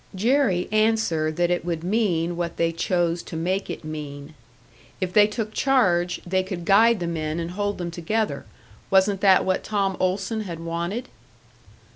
Jerry 0.15 0.67
answered 0.71 1.35
that 1.35 1.51
it 1.51 1.63
would 1.63 1.83
mean 1.83 2.35
what 2.35 2.57
they 2.57 2.71
chose 2.71 3.21
to 3.21 3.35
make 3.35 3.69
it 3.69 3.83
mean. 3.85 4.33
If 4.99 5.13
they 5.13 5.27
took 5.27 5.53
charge, 5.53 6.19
they 6.25 6.41
could 6.41 6.65
guide 6.65 6.99
the 6.99 7.05
men 7.05 7.39
and 7.39 7.51
hold 7.51 7.77
them 7.77 7.91
together. 7.91 8.47
Wasn't 8.89 9.21
that 9.21 9.45
what 9.45 9.63
Tom 9.63 9.95
Olson 9.99 10.41
had 10.41 10.59
wanted? 10.59 11.07